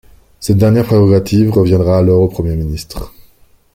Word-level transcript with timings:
Cette 0.39 0.57
dernière 0.57 0.85
prérogative 0.87 1.51
reviendra 1.51 1.99
alors 1.99 2.21
au 2.21 2.27
Premier 2.27 2.55
ministre. 2.55 3.13